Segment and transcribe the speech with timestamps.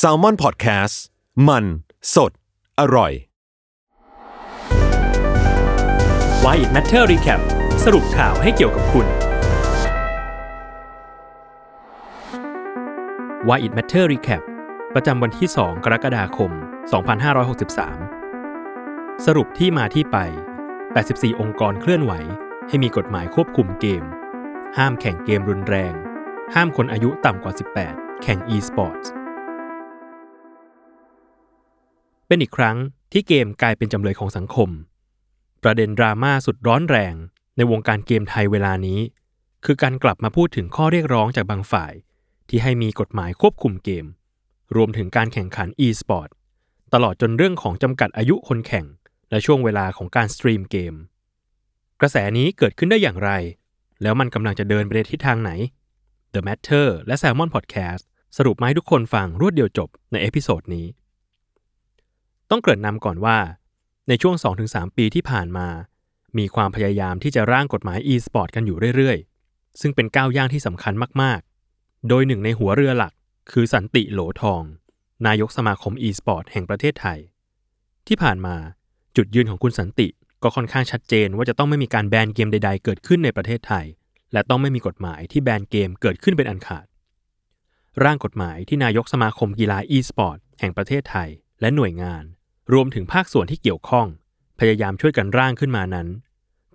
[0.00, 0.94] s a l ม o n PODCAST
[1.48, 1.64] มัน
[2.14, 2.32] สด
[2.80, 3.12] อร่อย
[6.44, 7.40] Why It Matter Recap
[7.84, 9.06] สรุปข่าวให้เกี่ยวกับคุณ
[13.48, 14.42] Why It Matter Recap
[14.94, 16.50] ประจำวันที่ 2 กรกฎาคม
[17.48, 20.16] 2563 สรุปที่มาที่ไป
[20.82, 22.12] 84 องค์กรเคลื่อนไหว
[22.68, 24.04] ให้มีกฎหมายควบคุมเกม
[24.78, 25.92] ห้ามแข่งเกมรุนแรง
[26.54, 27.52] ห้ามคนอายุต่ำกว่า
[27.84, 29.08] 18 แข่ง e-sports
[32.26, 32.76] เป็นอีกครั้ง
[33.12, 34.70] ที่เกมกลายเป็นจำเลยของสังคม
[35.62, 37.14] ประเด็นดราม่าสุดร้อนแรง
[37.56, 39.00] ในวงการเกมไทยเวลานี้
[39.64, 41.92] คือการกลับมาพูดถึงข้อเรียกร้องจากบางฝ่าย
[42.48, 44.06] ที่ให้มีกฎหมายควบคุมเกม
[44.76, 46.28] รวมถึงการแข่งขัน e-sport
[46.94, 48.86] ตลอดจนเรื่องของจำกัดอายุคนแข่ง
[49.30, 50.94] และช่วงเวลาของการสตรีมเกม
[52.00, 53.30] กระแสนี้เกิดขึ้นได้อย่างไร
[54.02, 55.52] แล้วมันกำลังจะเดินไปในทิศทางไหน
[56.34, 58.04] The Matter และ Salmon Podcast
[58.36, 60.86] สรุปมาให้ทุกคนฟังรวดเดียวจบใน episode นี้
[62.50, 63.38] ต้องเกริ่นนำก่อนว่า
[64.08, 64.34] ในช่วง
[64.66, 65.68] 2-3 ปีที่ผ่านมา
[66.38, 73.12] มีความพยายามที่จะร่างกฎหมาย e-sport กันอยู่เรื่อยๆ ซึ่งเป็นก้าวย่างที่สำคัญมากๆ โดยหนึ่งในหัวเรือหลัก
[73.50, 74.62] คือสันติโหลทอง
[75.26, 77.18] นายกสมาคม e-sport แห่งประเทศไทย
[78.06, 78.56] ที่ผ่านมา
[79.16, 80.08] จุดยืนของคุณสันติ
[80.42, 83.84] ก็ค่อนข้างชัดเจนว่าจะต้องไม่มีการแบนเกมใด ๆ เกิดขึ้นในประเทศไทย
[84.32, 86.84] และต้องไม่มีกฎหมายที่แบนเกมเกิดขึ้นเป็นอันขาด
[88.04, 91.28] ร่างกฎหมายที่นายกสมาคมกีฬา e-sport แห่งประเทศไทย
[91.60, 92.24] และหน่วยงาน
[92.72, 94.06] รวมถึงภาคส่วนที่เกี่ยวข้อง
[94.60, 96.08] พยายามช่วยกันร่างขึ้นมานั้น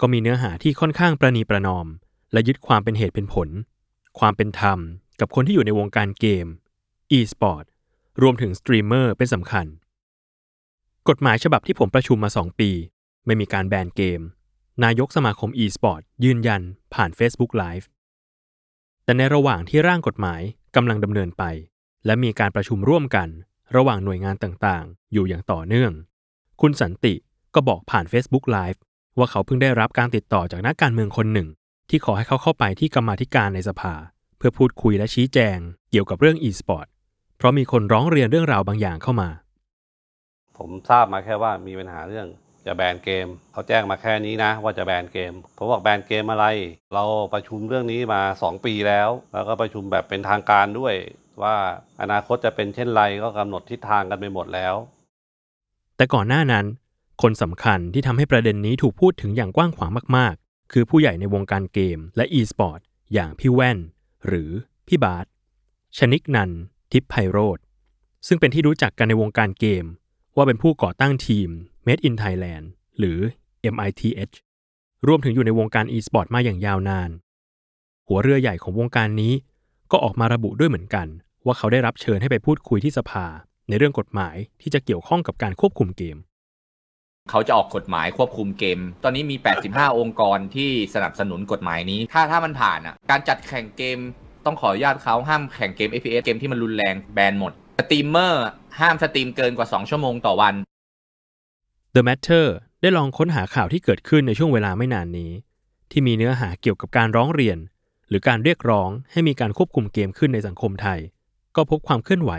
[0.02, 1.88] ก็มีเนื้อหาที่ค่อนข้างประนีประนอม
[2.34, 3.50] และยึดความเป็นเหตุเป็นผล
[4.20, 4.80] ความเป็นธรรม
[5.20, 6.48] กับคนที่อยู่ในวงการเกม
[7.18, 7.66] e-sport
[8.22, 9.66] รวมถึงสตรีมเมอร์เป็นสำคัญ
[11.10, 12.72] กฎหมายฉบับที่ผมประชุมมา 2 ปี
[13.26, 14.22] ไม่มีการแบนเกม
[14.84, 16.62] นายกสมาคม e-sport ยืนยัน
[16.94, 17.86] ผ่าน Facebook Live
[19.08, 20.42] แต่ในระหว่างที่ร่างกฎหมาย
[20.76, 21.44] กำลังดำเนินไป
[22.06, 23.28] และมีการประชุมร่วมกัน
[23.76, 25.92] ระหว่างหน่วยงานต่างๆ อยู่อย่างต่อเนื่อง
[26.62, 27.14] คุณสันติ
[27.56, 28.80] ก็บอกผ่าน Facebook Live
[29.18, 31.48] ว่าเขาเพิ่งได้รับการติดต่อจากนักการเมืองคนหนึ่ง
[31.90, 33.94] ที่ขอให้เขาเข้าไปที่กรรมาธิการในสภา
[34.38, 35.58] เพื่อพูดคุยและชี้แจง
[35.92, 36.88] เกี่ยวกับเรื่อง e-sport
[37.38, 39.30] เพราะมีคนร้องเรียนเรื่องราวบางอย่างเข้ามา
[40.58, 42.28] ผมทราบมาแค่ว่ามีปัญหาเรื่อง
[42.68, 46.46] จะแบนเกมเขาแจ้งมาแค่นี้นะว่าจะแบนเกม ผมบอกแบนเกมอะไร
[46.94, 50.96] เราประชุมเรื่องนี้มา 2 ปีแล้ว แล้วก็ประชุมแบบเป็นทางการด้วย
[51.44, 51.56] ว่า
[52.02, 54.76] อนาคตจะเป็นเช่นไรก็กำหนดทิศทางกันไปหมดแล้ว
[55.98, 56.66] แต่ก่อนหน้านั้น
[57.22, 62.80] คนสำคัญที่ทำให้ประเด็นนี้ถูกพูดถึงอย่างกว้างขวางมาก ๆ คือผู้ใหญ่ในวงการเกมและ e-sport
[63.14, 63.78] อย่างพี่แว่น
[64.28, 64.50] หรือ
[64.88, 65.26] พี่บาส
[65.98, 66.52] ชนิกนัน
[66.92, 67.60] ทิพไพโรธ
[68.28, 69.86] ซึ่งเป็นที่รู้จักกันในวงการเกม
[70.36, 71.50] ว่าเป็นผู้ก่อตั้งทีม
[71.88, 72.66] Made in Thailand
[73.00, 73.20] หรือ
[73.74, 74.36] MITH
[75.08, 77.10] รวมถึงอยู่ในวงการ e-sport มาอย่างยาวนาน
[78.08, 79.34] หัวเรือใหญ่ของวงการนี้
[79.92, 81.08] ก็ออกมาระบุด้วยเหมือนกัน
[81.46, 83.26] ว่าเขาได้รับเชิญให้ไปพูดคุยที่สภา
[83.70, 86.18] ในเรื่องกฎหมายที่จะเกี่ยวข้องกับการควบคุมเกม
[87.30, 89.36] เขาจะออกกฎหมายควบคุมเกม ตอนนี้มี
[89.68, 94.00] 85 องค์กรที่สนับสนุนกฎหมายนี้ ถ้าถ้ามันผ่านอะ การจัดแข่งเกม
[94.46, 98.46] ต้องขออนุญาตเขาห้ามแข่งเกม FPS เกมที่มันรุนแรงแบนหมดสตรีมเมอร์
[98.80, 100.56] ห้าม stream เกินกว่า 2 ชั่วโมงต่อวัน
[101.98, 102.48] The Matter
[102.82, 105.32] ได้ลองค้นหาข่าวที่เกิดขึ้นในช่วงเวลาไม่นานนี้
[105.92, 107.58] ที่มีเนื้อหาเกี่ยวกับการร้องเรียน
[108.10, 111.00] หรือการเรียกร้องให้มีการควบคุมเกมขึ้นในสังคมไทย
[111.56, 112.32] ก็พบความเคลื่อนไหว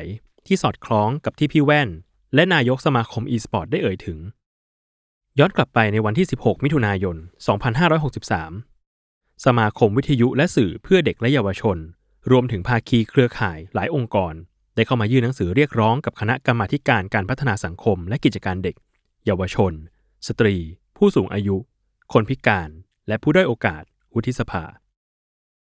[0.46, 1.88] ที่สอดคล้องกับที่พี่แว่น
[2.34, 4.18] และนายกสมาคม e-sport ได้เอ่ยถึง
[5.38, 7.16] ย้อนกลับไปในวันที่ 16 มิถุนายน
[8.50, 11.78] 2563 สมาคมวิทยุและสื่อเพื่อเด็กและเยาวชน
[12.30, 14.34] รวมถึงภาคีเครือข่ายหลายองค์กร
[14.74, 18.76] ได้เข้ามายื่นหนังสือเรียกร้องกับคณะกรรมาการการพัฒนาสังคมและกิจการเด็ก
[19.28, 19.72] เยาวชน
[20.26, 20.56] สตรี
[20.96, 21.56] ผู้สูงอายุ
[22.12, 22.70] คนพิการ
[23.08, 23.82] และผู้ด้อยโอกาส
[24.14, 24.64] วุฒิสภา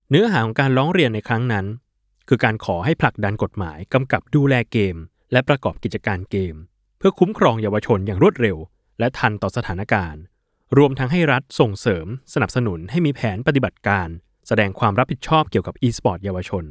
[0.10, 1.66] เนื้อหาของการร้องเรียนในครั้งนั้น
[2.28, 4.96] คือการขอให้ผลักดันกฎหมายกำกับดูแลเกม
[5.32, 6.56] และประกอบกิจการเกม
[6.98, 8.58] เพื่อคุ้มครองเยาวชนอย่างรวดเร็ว
[9.00, 10.22] และทันต่อสถานการณ์
[10.78, 14.08] รวมทั้งให้รัฐส่งเสริม สนับสนุนให้มีแผนปฏิบัติการ
[14.48, 16.64] แสดงความรับผิดชอบเกี่ยวกับ e-sport เยาวชน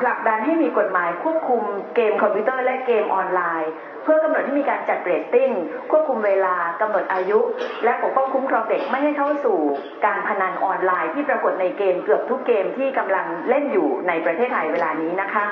[0.00, 1.62] ผลักดันให้มีกฎหมายควบคุม
[1.94, 3.70] เกมคอมพิวเตอร์และเกมออนไลน์
[4.02, 5.50] เพื่อกำหนดให้มีการจัดเรตติ้ง
[5.90, 7.38] ควบคุมเวลากำหนดอายุ
[7.84, 9.58] และปกป้องคุ้มครองเด็กไม่ให้เข้าสู่
[10.04, 15.44] การพนันออนไลน์ที่ปรากฏในเกมเกือบทุกเกมที่กำลังเล่นอยู่ในประเทศไทยเวลานี้นะคะ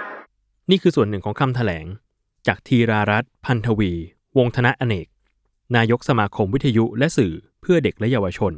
[0.71, 1.87] นี่คือส่วนหนึ่งของคำแถลง
[2.47, 3.93] จากทีรารัตน์พันธวี
[4.39, 5.09] วงธนะอเนก
[5.77, 8.53] นายกสมาคมวิทยุและสื่อเพื่อเด็กและเยาวชน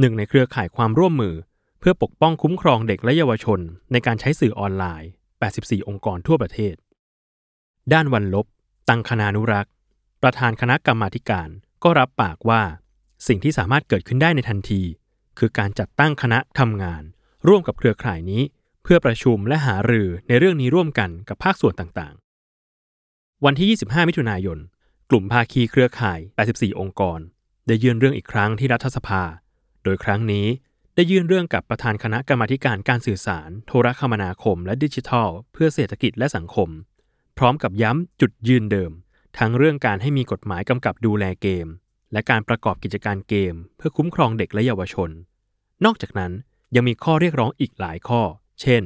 [0.00, 1.34] หนึ่งในเครือข่ายความร่วมมือ
[1.78, 3.60] เพื่อปกป้องคุ้มครองเด็กและเยาวชน
[3.92, 5.10] ในการใช้สื่อออนไลน์
[5.48, 6.74] 84 องค์กรทั่วประเทศ
[7.92, 8.46] ด้านวันลบ
[8.88, 9.72] ตังคณานุรักษ์
[10.22, 11.48] ประธานคณะกรรมาการ
[11.84, 12.62] ก็รับปากว่า
[13.26, 14.82] สิ่งที่สามารถเกิดขึ้นได้ในทันที
[15.38, 17.02] คือการจัดตั้งคณะทำงาน
[17.48, 18.42] ร่วมกับเครือข่ายนี้
[18.82, 24.58] เพื่อประชุมและหารือในเรื่องนี้ร่วมกันกับภาคส่วนต่างๆ วันที่ 25 มิถุนายน
[25.10, 26.18] กลุ่มภาคีเครือข่าย
[26.50, 27.18] 84 องค์กร
[27.66, 29.22] ได้ยื่นเรื่องอีกครั้งที่รัฐสภา
[29.84, 30.46] โดยครั้งนี้
[30.98, 36.68] ได้ยื่นเรื่องกับประธานคณะกรรมาการการสื่อสาร โทรคมนาคม และดิจิทัล เพื่อเศรษฐกิจและสังคม
[37.38, 38.92] พร้อมกับย้ำจุดยืนเดิม
[39.38, 41.66] ทั้งเรื่องการให้มีกฎหมายกำกับดูแลเกม
[42.12, 45.10] และการประกอบกิจการเกม เพื่อคุ้มครองเด็กและเยาวชน
[45.84, 46.32] นอกจากนั้น
[46.74, 48.22] ยังมีข้อเรียกร้องอีกหลายข้อ
[48.60, 48.82] เช่น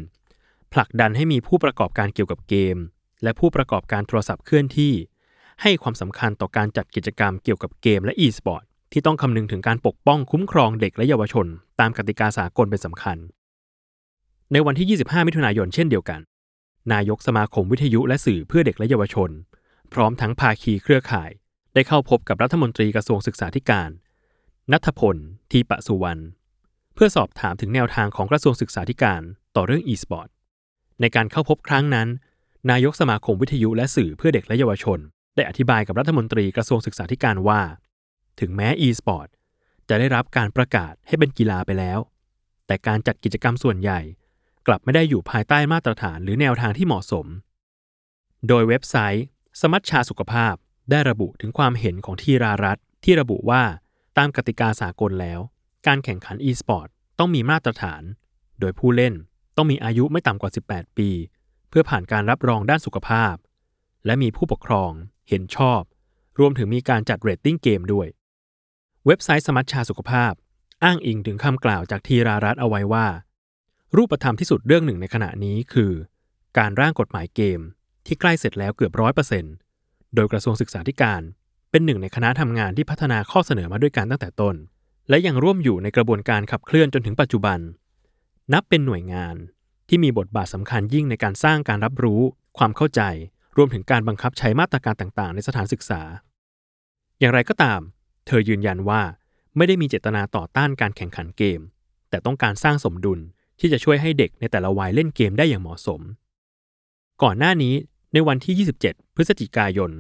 [0.73, 2.77] ผลักดันให้มีผู้ประกอบการเกี่ยวกับเกม
[3.23, 4.95] และผู้ประกอบการโทรศัพท์เคลื่อนที่
[5.63, 8.63] ให้ความสำคัญต่อการจัดกิจกรรมเกี่ยวกับเกมและ e-sport
[8.93, 11.47] ที่ต้องคำนึงถึงการปกป้องคุ้มครองเด็กและเยาวชน
[11.81, 13.17] ตามกติกาสากลเป็นสำคัญ
[14.53, 16.21] ในวันที่ 25 มิถุนายนเช่นเดียวกัน
[16.93, 19.31] นายกสมาคมวิทยุและสื่อเพื่อเด็กและเยาวชน
[19.93, 21.31] พร้อมทั้งภาคีเครือข่าย
[21.75, 23.91] ได้เข้าพบกับรัฐมนตรีกระทรวงศึกษาธิการ
[24.73, 25.17] นัทพล
[25.51, 26.23] ทีปะสุวรรณ
[26.95, 29.23] เพื่อสอบถามถึงแนวทางของกระทรวงศึกษาธิการ
[29.57, 30.29] ต่อเรื่อง e-sport
[31.01, 32.09] ในการเข้าพบครั้งนั้น
[32.71, 34.99] นายกสมาคมวิทยุและสื่อเพื่อเด็กและเยาวชน
[35.37, 37.61] ได้อธิบายกับรัฐมนตรีกระทรวงศึกษาธิการว่า
[38.41, 39.29] ถึงแม้ e-sport
[39.89, 41.99] จะได้รับการประกาศให้เป็นกีฬาไปแล้ว
[42.67, 44.01] แต่การจัดกิจกรรมส่วนใหญ่
[44.67, 47.27] กลับไม่ได้อยู่ภายใต้มาตรฐานหรือแนวทางที่เหมาะสม
[48.49, 49.27] โดยเว็บไซต์
[49.61, 50.55] สมัชชาสุขภาพ
[50.91, 53.63] ได้ระบุถึงความเห็นของทีรารัฐที่ระบุว่า
[54.19, 55.41] ตามกติกาสากลแล้ว
[55.87, 56.89] การแข่งขัน e-sport
[57.19, 58.03] ต้องมีมาตรฐาน
[58.61, 59.15] โดยผู้เล่น
[59.57, 61.11] ต้องมีอายุไม่ต่ำกว่า 18 ปี
[61.69, 63.35] เพื่อผ่านการรับรองด้านสุขภาพ
[64.07, 64.91] และมีผู้ปกครอง
[65.29, 65.83] เห็นชอบ
[66.39, 68.07] รวมถึงมีการจัดเรตติ้งเกมด้วย
[69.07, 70.33] เว็บไซต์สมัชชาสุขภาพ
[70.85, 73.07] อ้างอิงถึงคำกล่าวจากทีรารัฐเอาไว้ว่า
[73.97, 75.93] รูปธรรมที่สุดเรื่องหนึ่งในขณะนี้คือ
[76.59, 77.61] การร่างกฎหมายเกม
[78.07, 79.55] ที่ใกล้เสร็จแล้วเกือบร้อยเปอร์เซ็นต์
[80.15, 81.23] โดยกระทรวงศึกษาธิการ
[81.71, 84.55] เป็นหนึ่งในคณะทำงานที่พัฒนาข้อเสนอมาด้วยกันตั้งแต่ต้น
[85.09, 87.59] และยังร่วมอยู่ในกระบวนการขับเคลื่อนจนถึงปัจจุบัน
[88.53, 89.37] นับเป็นหน่วยงาน
[89.89, 92.21] ที่มีบทบาทสำคัญยิ่งในการสร้างการรับรู้
[92.59, 93.03] ความเข้าใจ
[93.57, 96.01] รวมถึงการบังคับใช้มาตรการต่าง ๆ ในสถานศึกษา
[97.21, 97.81] อย่างไรก็ตาม
[98.27, 99.03] เธอยืนยันว่า
[99.57, 101.61] ไม่ได้มีเจตนาต่อต้านการแข่งขันเกม
[102.11, 103.21] แต่ต้องการสร้างสมดุล
[103.61, 106.01] ที่จะช่วยให้เด็กในแต่ละวัยเล่นเกมได้อย่างเหมาะสม
[107.23, 107.75] ก่อนหน้านี้
[108.13, 109.91] ในวันที่ 27 พฤศจิกายน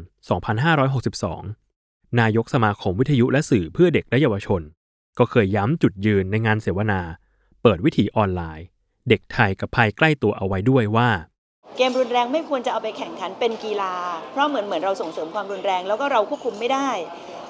[1.25, 4.63] 2562 นายกสมาคมวิทยุและสื่อเพื่อเด็กและเยาวชน
[5.19, 7.01] ก็เคยย้ำจุดยืนในงานเสวนา
[7.63, 8.67] เปิดวิถีออนไลน์
[9.09, 11.11] เด็กไทยกับภัยใกล้ตัวเอาไว้ด้วยว่า
[11.77, 13.95] เกมรุนแรงไม่ควรจะเอาไปแข่งขันเป็นกีฬา
[14.33, 16.91] เพราะเหมือนเหมือนเราส่งเสริมความรุนแรงแล้วก็เราควบคุมไม่ได้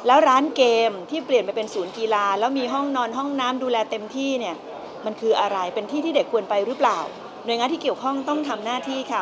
[0.07, 4.57] แล้วร้านเกมที่เปลี่ยนไปเป็นศูนย์กีฬา แล้วมีห้องนอนห้องน้ำดูแลเต็มที่เนี่ย
[5.05, 6.99] มันคืออะไรเป็นที่ที่เด็กควรไปหรือเปล่า
[7.45, 9.21] หน่วยงานที่เกี่ยวข้องต้องทำหน้าที่ค่ะ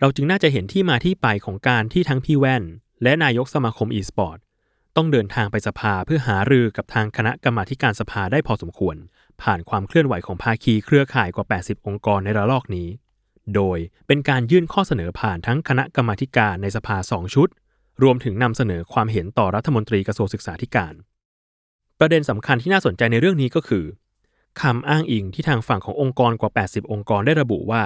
[0.00, 2.64] เราจึงน่าจะเห็นที่มาที่ไปของการที่ทั้งพี่แว่น
[3.02, 4.38] และนายกสมาคม e-sport
[4.96, 8.96] ต้องเดินทางไปสภาเพื่อหารือกับทางคณะกรรมาธิการสภาได้พอสมควร
[9.42, 12.88] ผ่านความเคลื่อนไหวของภาคีเครือข่ายกว่า 80 องค์กรในระลอกนี้
[13.54, 17.48] โดยเป็นการยื่นข้อเสนอผ่านทั้งคณะกรรมาธิการในสภาสองชุด
[18.02, 20.94] รวมถึงนำเสนอความเห็นต่อรัฐมนตรีกระทรวงศึกษาธิการ
[21.98, 23.84] ประเด็นสำคัญที่น่าสนใจในเรื่องนี้ก็คือ
[24.60, 27.82] คำอ้างอิงที่ทางฝั่งขององค์กรกว่า 80 องค์กรได้ระบุว่า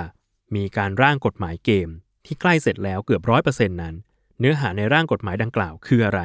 [0.57, 1.89] มีการร่างกฎหมายเกม
[2.27, 3.95] ที่ใกล้เสร็จแล้วเกือบร้อยเปอร์เซ็นต์นั้น
[4.39, 6.21] เนื้อหาในร่างกฎหมายดังกล่าวคืออะไร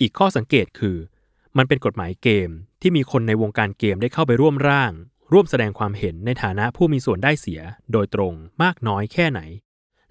[0.00, 0.96] อีกข้อสังเกตคือ
[1.56, 2.50] มันเป็นกฎหมายเกม
[2.80, 4.92] ที่มีคนในวงการเกมได้เข้าไปร่วมร่าง
[5.32, 7.60] ร่วมแสดงความเห็นในฐานะผู้มีส่วนได้เสีย
[7.92, 9.40] โดยตรงมากน้อยแค่ไหน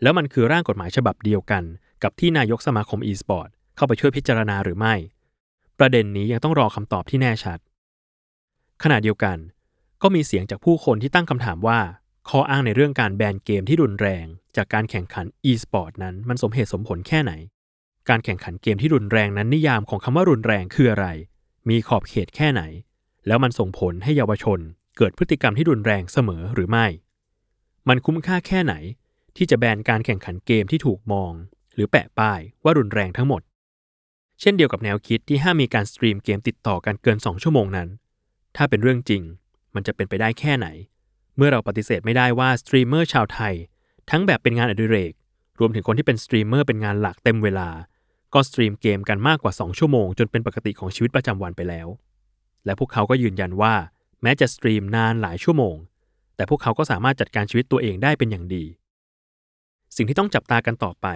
[0.02, 1.64] แล้วมันคือร่างกฎหมายฉบับเดียวกัน
[2.04, 4.96] กับที่นายกสมาคม e-sport เข้าไปช่วยพิจารณาหรือไม่
[5.80, 7.60] ประเด็นนี้ยังต้องรอคำตอบที่แน่ชัด
[8.84, 9.38] ขณะเดียวกัน
[10.02, 11.80] ก็มีเสียงจากผู้คนที่ตั้งคำถามว่า
[12.30, 17.32] ข้ออ้างในเรื่องการแบนเกมที่รุนแรง จากการแข่งขัน e-sport นั้นมันสมเหตุสมผลแค่ไหน
[18.10, 21.08] การแข่งขันเกมที่รุนแรงนั้นนิยามของคำว่ารุนแรงคืออะไร
[21.70, 22.62] มีขอบเขตแค่ไหน
[23.28, 24.60] แล้วมันส่งผลให้เยาวชน
[24.98, 26.86] เกิดพฤติกรรมที่รุนแรงเสมอหรือไม่
[27.88, 28.74] มันคุ้มค่าแค่ไหน
[29.36, 31.34] ที่จะแบนการแข่งขันเกมที่ถูกมอง
[31.74, 33.42] หรือแปะป้ายว่ารุนแรงทั้งหมด
[34.40, 37.88] เช่นเดียวกับแนวคิดที่ห้ามมีการสตรีมเกมติดต่อกันเกิน 2 ชั่วโมงนั้น
[38.56, 39.22] ถ้าเป็นเรื่องจริง
[39.76, 40.68] มันจะเป็นไปได้แค่ไหน
[41.38, 43.54] เมื่อเราปฏิเสธไม่ได้ว่าสตรีมเมอร์ชาวไทย
[44.10, 45.14] ทั้งแบบเป็นงานอดิเรก
[45.60, 47.70] รวมถึงคนที่เป็นสตรีมเมอร์เป็นงานหลักเต็มเวลา
[48.34, 51.88] ก็สตรีมเกมกันมากกว่า 2 ชั่วโมง จนเป็นปกติของชีวิตประจำวันไปแล้ว
[52.66, 53.74] และพวกเขาก็ยืนยันว่า
[54.22, 55.76] แม้จะสตรีมนานหลายชั่วโมง
[56.36, 58.64] แต่พวกเขาก็สามารถจัดการชีวิตตัวเองได้เป็นอย่างดี
[59.96, 61.08] สิ่งที่ต้องจับตากันต่อไป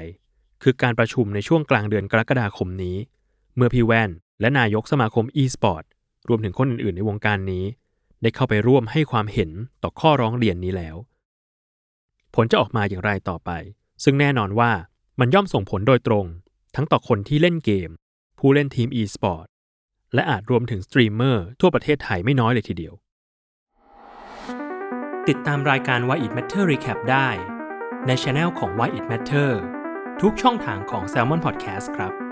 [0.67, 2.97] คือการประชุมในช่วงกลางเดือนกรกฎาคมนี้
[3.55, 4.09] เมื่อพี่แว่น
[4.41, 5.83] และนายกสมาคม e-sport
[6.27, 7.65] รวมถึงคนอื่นๆ ในวงการนี้
[8.21, 9.49] ได้เข้าไปร่วมให้ความเห็น
[9.83, 10.95] ต่อข้อร้องเรียนนี้แล้ว
[12.35, 13.49] ผลจะออกมาอย่างไรต่อไป
[14.03, 14.71] ซึ่งแน่นอนว่า
[15.19, 16.25] มันย่อมส่งผลโดยตรง
[16.75, 17.89] ทั้งต่อคนที่เล่นเกม
[18.39, 19.45] ผู้เล่นทีม e-sport
[20.13, 22.93] และอาจรวมถึงสตรีมเมอร์ทั่วประเทศไทยไม่น้อยเลยทีเดียว
[25.27, 27.27] ติดตามรายการ Why It Matter Recap ได้
[28.07, 29.51] ในช anel ของ Why It Matter
[30.21, 32.24] ทุกช่องทางของ Salmon Podcast ครับ